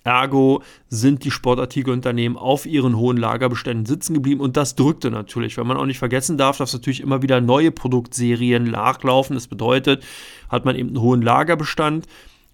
[0.03, 5.65] Ergo sind die Sportartikelunternehmen auf ihren hohen Lagerbeständen sitzen geblieben und das drückte natürlich, weil
[5.65, 9.35] man auch nicht vergessen darf, dass natürlich immer wieder neue Produktserien nachlaufen.
[9.35, 10.03] Das bedeutet,
[10.49, 12.05] hat man eben einen hohen Lagerbestand,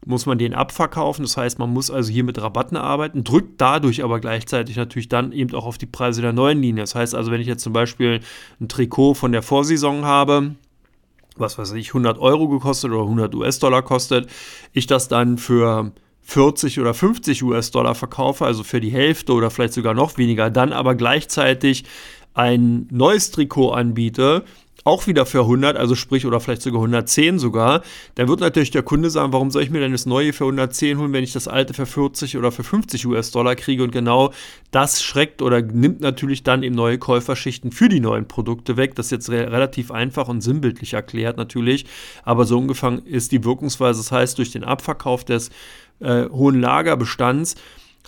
[0.05, 1.23] muss man den abverkaufen.
[1.23, 5.31] Das heißt, man muss also hier mit Rabatten arbeiten, drückt dadurch aber gleichzeitig natürlich dann
[5.31, 6.83] eben auch auf die Preise der neuen Linie.
[6.83, 8.19] Das heißt also, wenn ich jetzt zum Beispiel
[8.59, 10.55] ein Trikot von der Vorsaison habe,
[11.37, 14.29] was weiß ich, 100 Euro gekostet oder 100 US-Dollar kostet,
[14.73, 15.91] ich das dann für
[16.25, 20.73] 40 oder 50 US-Dollar verkaufe, also für die Hälfte oder vielleicht sogar noch weniger, dann
[20.73, 21.85] aber gleichzeitig
[22.33, 24.43] ein neues Trikot anbiete,
[24.83, 27.81] auch wieder für 100, also sprich oder vielleicht sogar 110 sogar,
[28.15, 30.99] dann wird natürlich der Kunde sagen, warum soll ich mir denn das neue für 110
[30.99, 34.31] holen, wenn ich das alte für 40 oder für 50 US-Dollar kriege und genau
[34.69, 38.93] das schreckt oder nimmt natürlich dann eben neue Käuferschichten für die neuen Produkte weg.
[38.93, 41.85] Das ist jetzt re relativ einfach und sinnbildlich erklärt natürlich,
[42.23, 45.49] aber so ungefähr ist die Wirkungsweise, das heißt durch den Abverkauf des
[45.99, 47.55] äh, hohen Lagerbestands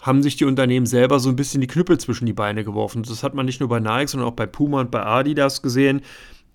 [0.01, 3.03] haben sich die Unternehmen selber so ein bisschen die Knüppel zwischen die Beine geworfen.
[3.03, 6.01] Das hat man nicht nur bei Nike, sondern auch bei Puma und bei Adidas gesehen.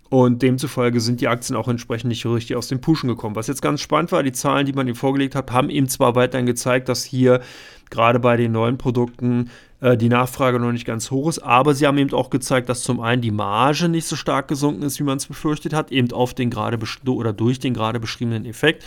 [0.09, 3.35] Und demzufolge sind die Aktien auch entsprechend nicht richtig aus dem Pushen gekommen.
[3.35, 6.14] Was jetzt ganz spannend war, die Zahlen, die man ihm vorgelegt hat, haben ihm zwar
[6.14, 7.40] weiterhin gezeigt, dass hier
[7.88, 9.49] gerade bei den neuen Produkten
[9.81, 12.83] äh, die Nachfrage noch nicht ganz hoch ist, aber sie haben eben auch gezeigt, dass
[12.83, 16.12] zum einen die Marge nicht so stark gesunken ist, wie man es befürchtet hat, eben
[16.12, 18.85] auf den gerade oder durch den gerade beschriebenen Effekt.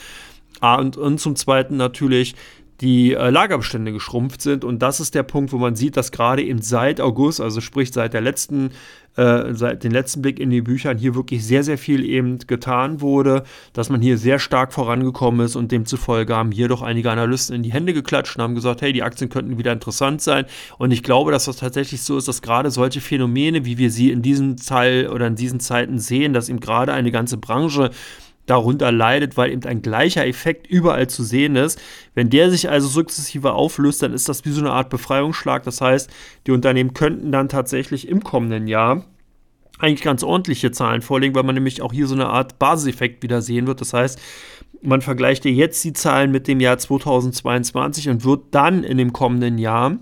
[0.61, 2.35] Und, und zum Zweiten natürlich
[2.81, 4.65] die äh, Lagerbestände geschrumpft sind.
[4.65, 7.93] Und das ist der Punkt, wo man sieht, dass gerade eben seit August, also sprich
[7.93, 8.71] seit der letzten,
[9.15, 12.99] äh, seit den letzten Blick in die Büchern hier wirklich sehr, sehr viel eben getan
[12.99, 17.55] wurde, dass man hier sehr stark vorangekommen ist und demzufolge haben hier doch einige Analysten
[17.55, 20.45] in die Hände geklatscht und haben gesagt, hey, die Aktien könnten wieder interessant sein.
[20.77, 24.11] Und ich glaube, dass das tatsächlich so ist, dass gerade solche Phänomene, wie wir sie
[24.11, 27.91] in diesem Teil oder in diesen Zeiten sehen, dass eben gerade eine ganze Branche
[28.45, 31.81] darunter leidet, weil eben ein gleicher Effekt überall zu sehen ist.
[32.13, 35.63] Wenn der sich also sukzessive auflöst, dann ist das wie so eine Art Befreiungsschlag.
[35.63, 36.09] Das heißt,
[36.47, 39.05] die Unternehmen könnten dann tatsächlich im kommenden Jahr
[39.79, 43.41] eigentlich ganz ordentliche Zahlen vorlegen, weil man nämlich auch hier so eine Art Basiseffekt wieder
[43.41, 43.81] sehen wird.
[43.81, 44.19] Das heißt,
[44.81, 49.57] man vergleicht jetzt die Zahlen mit dem Jahr 2022 und wird dann in dem kommenden
[49.57, 49.97] Jahr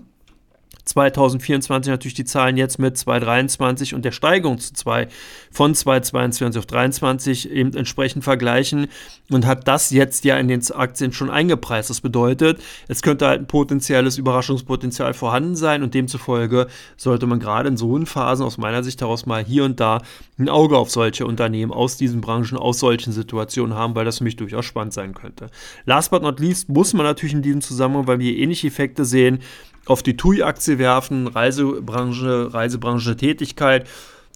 [0.84, 5.08] 2024 natürlich die Zahlen jetzt mit 2,23 und der Steigerung zu 2
[5.50, 8.88] von 2,22 auf 23 eben entsprechend vergleichen
[9.30, 11.90] und hat das jetzt ja in den Aktien schon eingepreist.
[11.90, 16.66] Das bedeutet, es könnte halt ein potenzielles Überraschungspotenzial vorhanden sein und demzufolge
[16.96, 20.02] sollte man gerade in so Phasen aus meiner Sicht heraus mal hier und da
[20.38, 24.24] ein Auge auf solche Unternehmen aus diesen Branchen, aus solchen Situationen haben, weil das für
[24.24, 25.48] mich durchaus spannend sein könnte.
[25.84, 29.38] Last but not least muss man natürlich in diesem Zusammenhang, weil wir ähnliche Effekte sehen,
[29.86, 33.88] auf die TUI-Aktie werfen, Reisebranche, Reisebranche Tätigkeit.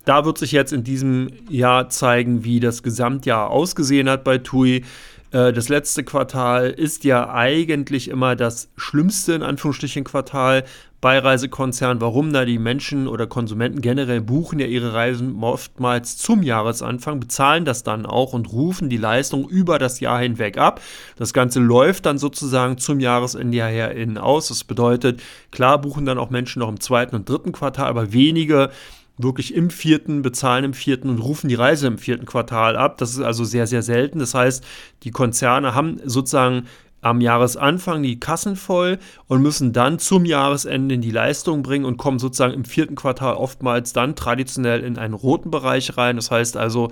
[0.05, 4.85] Da wird sich jetzt in diesem Jahr zeigen, wie das Gesamtjahr ausgesehen hat bei TUI.
[5.31, 10.65] Äh, das letzte Quartal ist ja eigentlich immer das schlimmste in Anführungsstrichen Quartal
[11.01, 12.01] bei Reisekonzernen.
[12.01, 12.33] Warum?
[12.33, 17.85] Da die Menschen oder Konsumenten generell buchen ja ihre Reisen oftmals zum Jahresanfang, bezahlen das
[17.85, 20.81] dann auch und rufen die Leistung über das Jahr hinweg ab.
[21.17, 24.49] Das Ganze läuft dann sozusagen zum Jahresende her in aus.
[24.49, 28.71] Das bedeutet, klar buchen dann auch Menschen noch im zweiten und dritten Quartal, aber wenige
[29.19, 32.99] wirklich im vierten, bezahlen im vierten und rufen die Reise im vierten Quartal ab.
[32.99, 34.21] Das ist also sehr, sehr selten.
[34.21, 34.65] Das heißt,
[35.03, 36.67] die Konzerne haben sozusagen
[37.01, 41.97] am Jahresanfang die Kassen voll und müssen dann zum Jahresende in die Leistung bringen und
[41.97, 46.17] kommen sozusagen im vierten Quartal oftmals dann traditionell in einen roten Bereich rein.
[46.17, 46.91] Das heißt also,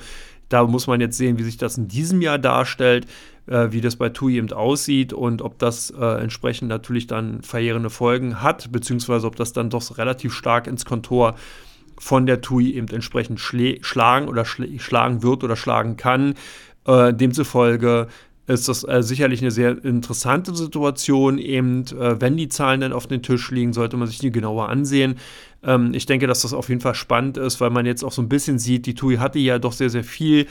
[0.49, 3.07] da muss man jetzt sehen, wie sich das in diesem Jahr darstellt,
[3.47, 7.91] äh, wie das bei TUI eben aussieht und ob das äh, entsprechend natürlich dann verheerende
[7.91, 11.35] Folgen hat, beziehungsweise ob das dann doch relativ stark ins Kontor
[11.99, 16.35] von der TUI eben entsprechend schlagen oder schl schlagen wird oder schlagen kann.
[16.87, 18.09] Äh, demzufolge
[18.47, 21.39] ist das äh, sicherlich eine sehr interessante Situation.
[21.39, 24.69] Eben, äh, wenn die Zahlen dann auf den Tisch liegen, sollte man sich die genauer
[24.69, 25.17] ansehen.
[25.65, 28.23] Ähm, ich denke, dass das auf jeden Fall spannend ist, weil man jetzt auch so
[28.23, 30.47] ein bisschen sieht, die TUI hatte ja doch sehr, sehr viel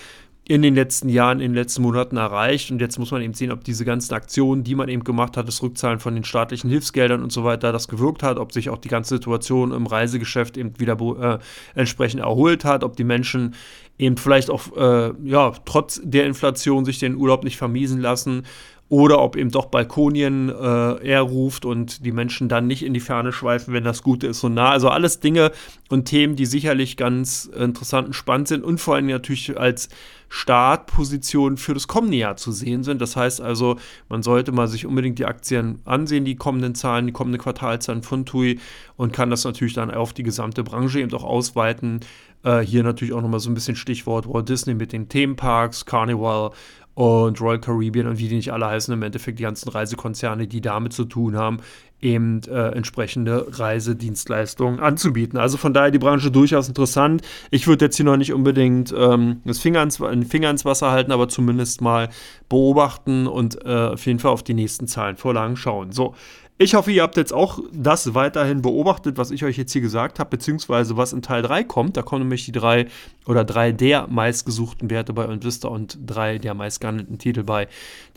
[0.48, 2.70] in den letzten Jahren, in den letzten Monaten erreicht.
[2.70, 5.48] Und jetzt muss man eben sehen, ob diese ganzen Aktionen, die man eben gemacht hat,
[5.48, 8.78] das Rückzahlen von den staatlichen Hilfsgeldern und so weiter, das gewirkt hat, ob sich auch
[8.78, 11.40] die ganze Situation im Reisegeschäft eben wieder äh,
[11.74, 13.56] entsprechend erholt hat, ob die Menschen
[13.98, 18.44] eben vielleicht auch, äh, ja, trotz der Inflation sich den Urlaub nicht vermiesen lassen
[18.88, 23.00] oder ob eben doch Balkonien äh, er ruft und die Menschen dann nicht in die
[23.00, 24.70] Ferne schweifen, wenn das Gute ist so nah.
[24.70, 25.52] Also alles Dinge
[25.90, 29.90] und Themen, die sicherlich ganz interessant und spannend sind und vor allem natürlich als
[30.30, 33.02] Startposition für das kommende Jahr zu sehen sind.
[33.02, 37.14] Das heißt also, man sollte mal sich unbedingt die Aktien ansehen, die kommenden Zahlen, die
[37.14, 38.60] kommenden Quartalzahlen von TUI
[38.98, 42.02] und kann das natürlich dann auf die gesamte Branche eben auch ausweiten.
[42.44, 46.52] Äh, hier natürlich auch nochmal so ein bisschen Stichwort Walt Disney mit den Themenparks, Carnival
[46.96, 50.62] und Royal Caribbean und wie die nicht alle heißen, im Endeffekt die ganzen Reisekonzerne, die
[50.62, 51.60] damit zu tun haben,
[52.02, 55.38] eben äh, entsprechende Reisedienstleistungen anzubieten.
[55.38, 57.22] Also von daher die Branche durchaus interessant.
[57.52, 60.92] Ich würde jetzt hier noch nicht unbedingt ähm, das Finger ins, den Finger ins Wasser
[60.92, 62.10] halten, aber zumindest mal
[62.48, 65.92] beobachten und äh, auf jeden Fall auf die nächsten Zahlenvorlagen schauen.
[65.92, 66.16] So,
[66.58, 70.20] ich hoffe, ihr habt jetzt auch das weiterhin beobachtet, was ich euch jetzt hier gesagt
[70.20, 71.98] habe, beziehungsweise was in Teil 3 kommt.
[71.98, 72.88] Da kommen nämlich die drei
[73.26, 77.68] oder drei der meistgesuchten Werte bei Invista und drei der meistgehandelten Titel bei.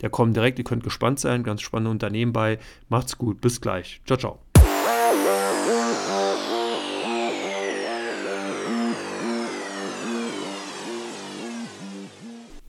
[0.01, 0.57] Der kommen direkt.
[0.57, 1.43] Ihr könnt gespannt sein.
[1.43, 2.59] Ganz spannende Unternehmen bei.
[2.87, 3.41] Macht's gut.
[3.41, 3.99] Bis gleich.
[4.05, 4.39] Ciao, ciao.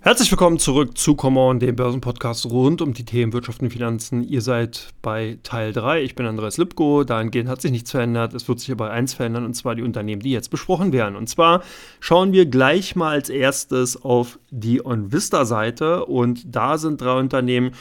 [0.03, 4.25] Herzlich willkommen zurück zu Come On, dem Börsenpodcast rund um die Themen Wirtschaft und Finanzen.
[4.25, 6.01] Ihr seid bei Teil 3.
[6.01, 7.05] Ich bin Andreas Lipko.
[7.05, 8.33] Dahingehend hat sich nichts verändert.
[8.33, 11.17] Es wird sich aber eins verändern, und zwar die Unternehmen, die jetzt besprochen werden.
[11.17, 11.63] Und zwar
[12.01, 16.07] schauen wir gleich mal als erstes auf die OnVista-Seite.
[16.07, 17.73] Und da sind drei Unternehmen,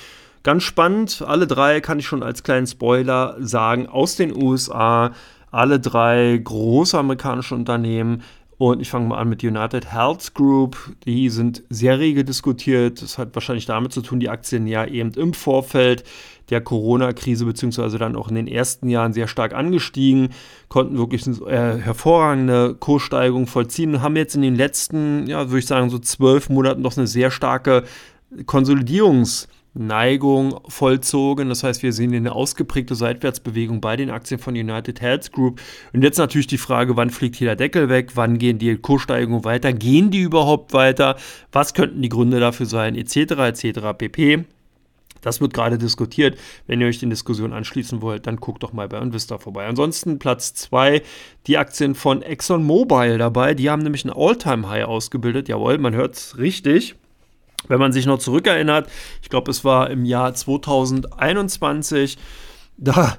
[0.42, 5.12] Ganz spannend, alle drei kann ich schon als kleinen Spoiler sagen, aus den USA,
[5.52, 8.24] alle drei große amerikanische Unternehmen,
[8.60, 10.78] und ich fange mal an mit United Health Group.
[11.06, 13.02] Die sind sehr rege diskutiert.
[13.02, 16.04] Das hat wahrscheinlich damit zu tun, die Aktien ja eben im Vorfeld
[16.50, 20.30] der Corona-Krise beziehungsweise dann auch in den ersten Jahren sehr stark angestiegen,
[20.68, 25.60] konnten wirklich eine äh, hervorragende Kurssteigerung vollziehen und haben jetzt in den letzten, ja, würde
[25.60, 27.86] ich sagen, so zwölf Monaten doch eine sehr starke
[28.46, 29.48] Konsolidierungs-
[29.80, 31.50] Neigung vollzogen.
[31.50, 35.62] Das heißt, wir sehen eine ausgeprägte Seitwärtsbewegung bei den Aktien von United Health Group.
[35.94, 38.12] Und jetzt natürlich die Frage, wann fliegt hier der Deckel weg?
[38.16, 39.72] Wann gehen die Kurssteigerungen weiter?
[39.72, 41.16] Gehen die überhaupt weiter?
[41.52, 42.96] Was könnten die Gründe dafür sein?
[42.96, 43.16] Etc.
[43.16, 43.80] etc.
[43.98, 44.46] pp.
[45.22, 46.38] Das wird gerade diskutiert.
[46.68, 49.66] Wenn ihr euch den Diskussionen anschließen wollt, dann guckt doch mal bei Invista vorbei.
[49.66, 51.02] Ansonsten Platz 2,
[51.48, 53.54] die Aktien von ExxonMobil dabei.
[53.54, 55.48] Die haben nämlich ein All-Time-High ausgebildet.
[55.48, 56.96] Jawohl, man hört es richtig.
[57.68, 58.90] Wenn man sich noch zurückerinnert,
[59.22, 62.18] ich glaube, es war im Jahr 2021,
[62.78, 63.18] da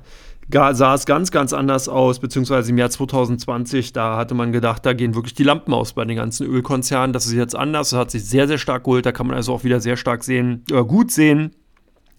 [0.74, 4.92] sah es ganz, ganz anders aus, beziehungsweise im Jahr 2020, da hatte man gedacht, da
[4.92, 7.12] gehen wirklich die Lampen aus bei den ganzen Ölkonzernen.
[7.12, 9.06] Das ist jetzt anders, das hat sich sehr, sehr stark geholt.
[9.06, 11.54] Da kann man also auch wieder sehr stark sehen, äh, gut sehen,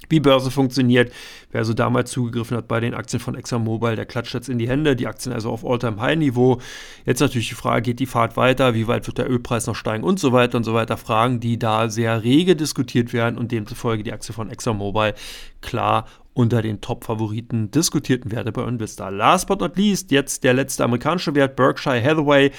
[0.09, 1.11] wie Börse funktioniert.
[1.51, 4.67] Wer also damals zugegriffen hat bei den Aktien von ExxonMobil, der klatscht jetzt in die
[4.67, 4.95] Hände.
[4.95, 6.59] Die Aktien also auf All-Time-High-Niveau.
[7.05, 8.73] Jetzt natürlich die Frage, geht die Fahrt weiter?
[8.73, 10.03] Wie weit wird der Ölpreis noch steigen?
[10.03, 10.97] Und so weiter und so weiter.
[10.97, 15.13] Fragen, die da sehr rege diskutiert werden und demzufolge die Aktie von ExxonMobil
[15.61, 19.09] klar unter den Top-Favoriten diskutierten Werte bei Invista.
[19.09, 22.51] Last but not least, jetzt der letzte amerikanische Wert, Berkshire Hathaway,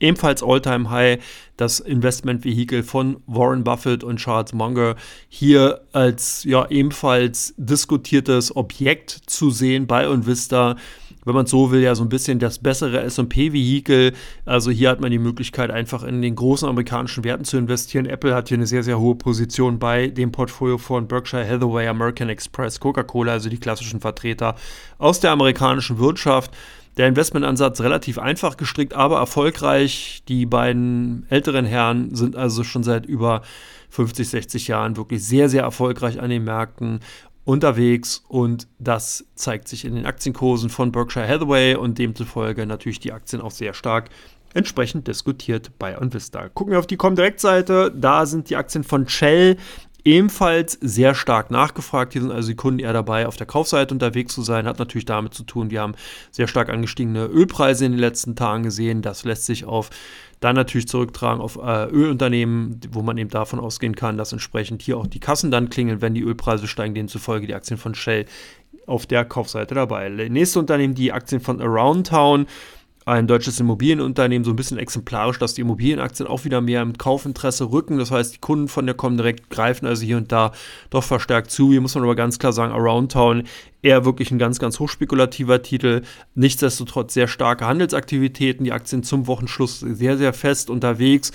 [0.00, 1.18] Ebenfalls All-Time High,
[1.56, 4.94] das Investmentvehikel von Warren Buffett und Charles Munger
[5.28, 10.76] hier als ja ebenfalls diskutiertes Objekt zu sehen bei Invista.
[11.24, 14.14] Wenn man so will, ja so ein bisschen das bessere SP-Vehikel.
[14.46, 18.06] Also hier hat man die Möglichkeit, einfach in den großen amerikanischen Werten zu investieren.
[18.06, 22.28] Apple hat hier eine sehr, sehr hohe Position bei dem Portfolio von Berkshire Hathaway, American
[22.28, 24.54] Express, Coca-Cola, also die klassischen Vertreter
[24.96, 26.52] aus der amerikanischen Wirtschaft.
[26.98, 30.24] Der Investmentansatz relativ einfach gestrickt, aber erfolgreich.
[30.26, 33.42] Die beiden älteren Herren sind also schon seit über
[33.90, 36.98] 50, 60 Jahren wirklich sehr, sehr erfolgreich an den Märkten
[37.44, 43.12] unterwegs und das zeigt sich in den Aktienkursen von Berkshire Hathaway und demzufolge natürlich die
[43.12, 44.10] Aktien auch sehr stark
[44.52, 46.48] entsprechend diskutiert bei OnVista.
[46.48, 49.56] Gucken wir auf die Comdirect-Seite, da sind die Aktien von Shell
[50.04, 52.12] ebenfalls sehr stark nachgefragt.
[52.12, 54.66] Hier sind also die Kunden eher dabei, auf der Kaufseite unterwegs zu sein.
[54.66, 55.94] Hat natürlich damit zu tun, wir haben
[56.30, 59.02] sehr stark angestiegene Ölpreise in den letzten Tagen gesehen.
[59.02, 59.90] Das lässt sich auf
[60.40, 64.96] dann natürlich zurücktragen auf äh, Ölunternehmen, wo man eben davon ausgehen kann, dass entsprechend hier
[64.96, 68.26] auch die Kassen dann klingeln, wenn die Ölpreise steigen, demzufolge die Aktien von Shell
[68.86, 70.08] auf der Kaufseite dabei.
[70.08, 72.46] Nächste Unternehmen, die Aktien von Around Town
[73.08, 77.70] ein deutsches Immobilienunternehmen so ein bisschen exemplarisch, dass die Immobilienaktien auch wieder mehr im Kaufinteresse
[77.70, 77.98] rücken.
[77.98, 80.52] Das heißt, die Kunden von der Comdirect greifen also hier und da
[80.90, 81.70] doch verstärkt zu.
[81.70, 83.44] Hier muss man aber ganz klar sagen, Around Town
[83.80, 86.02] eher wirklich ein ganz, ganz hochspekulativer Titel.
[86.34, 88.64] Nichtsdestotrotz sehr starke Handelsaktivitäten.
[88.64, 91.32] Die Aktien zum Wochenschluss sehr, sehr fest unterwegs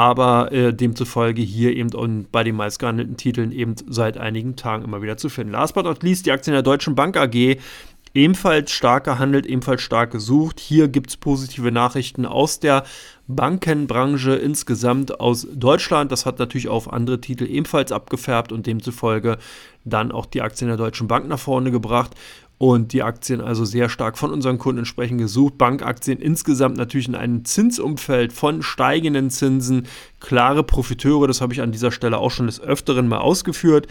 [0.00, 5.02] aber äh, demzufolge hier eben und bei den meistgehandelten Titeln eben seit einigen Tagen immer
[5.02, 5.52] wieder zu finden.
[5.52, 7.58] Last but not least die Aktien der Deutschen Bank AG
[8.14, 10.60] ebenfalls stark gehandelt, ebenfalls stark gesucht.
[10.60, 12.84] Hier gibt es positive Nachrichten aus der
[13.28, 16.10] Bankenbranche insgesamt aus Deutschland.
[16.10, 19.38] Das hat natürlich auf andere Titel ebenfalls abgefärbt und demzufolge
[19.84, 22.14] dann auch die Aktien der Deutschen Bank nach vorne gebracht
[22.58, 25.56] und die Aktien also sehr stark von unseren Kunden entsprechend gesucht.
[25.56, 29.86] Bankaktien insgesamt natürlich in einem Zinsumfeld von steigenden Zinsen,
[30.20, 33.86] klare Profiteure, das habe ich an dieser Stelle auch schon des Öfteren mal ausgeführt.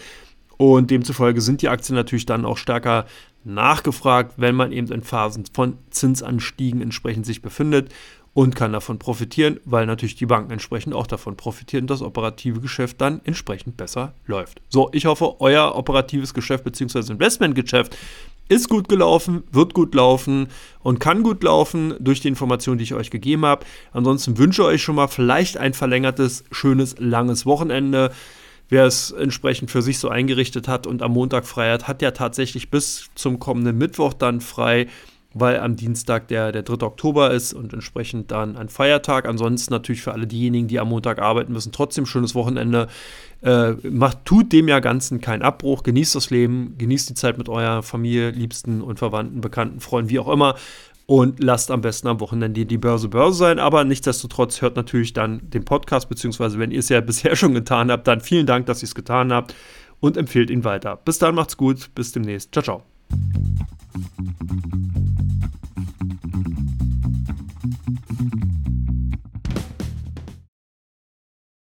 [0.57, 3.05] Und demzufolge sind die Aktien natürlich dann auch stärker
[3.43, 7.91] nachgefragt, wenn man eben in Phasen von Zinsanstiegen entsprechend sich befindet
[8.33, 12.59] und kann davon profitieren, weil natürlich die Banken entsprechend auch davon profitieren, dass das operative
[12.59, 14.61] Geschäft dann entsprechend besser läuft.
[14.69, 17.11] So, ich hoffe, euer operatives Geschäft bzw.
[17.11, 17.97] Investmentgeschäft
[18.47, 20.47] ist gut gelaufen, wird gut laufen
[20.79, 23.65] und kann gut laufen durch die Informationen, die ich euch gegeben habe.
[23.93, 28.11] Ansonsten wünsche ich euch schon mal vielleicht ein verlängertes, schönes, langes Wochenende
[28.69, 32.11] wer es entsprechend für sich so eingerichtet hat und am Montag frei hat, hat ja
[32.11, 34.87] tatsächlich bis zum kommenden Mittwoch dann frei,
[35.33, 36.85] weil am Dienstag der, der 3.
[36.85, 39.27] Oktober ist und entsprechend dann ein Feiertag.
[39.27, 42.87] Ansonsten natürlich für alle diejenigen, die am Montag arbeiten müssen, trotzdem schönes Wochenende.
[43.41, 45.83] Äh, macht, tut dem ja Ganzen keinen Abbruch.
[45.83, 50.19] Genießt das Leben, genießt die Zeit mit eurer Familie, Liebsten und Verwandten, Bekannten, Freunden, wie
[50.19, 50.55] auch immer.
[51.09, 53.57] Und lasst am besten am Wochenende die Börse Börse sein.
[53.57, 57.89] Aber nichtsdestotrotz hört natürlich dann den Podcast, beziehungsweise wenn ihr es ja bisher schon getan
[57.89, 59.55] habt, dann vielen Dank, dass ihr es getan habt
[59.99, 60.97] und empfehlt ihn weiter.
[60.97, 62.53] Bis dann, macht's gut, bis demnächst.
[62.53, 62.83] Ciao, ciao.